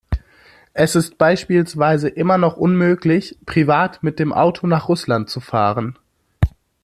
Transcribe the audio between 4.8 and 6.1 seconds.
Russland zu fahren.